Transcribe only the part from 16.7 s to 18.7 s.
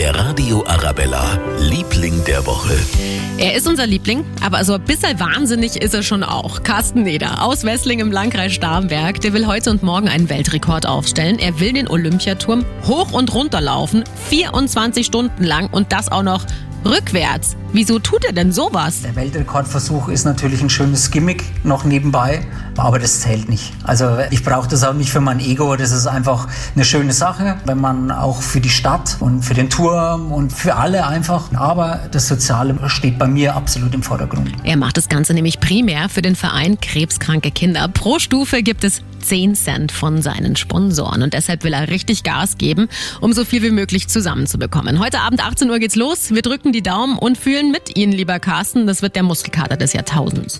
rückwärts. Wieso tut er denn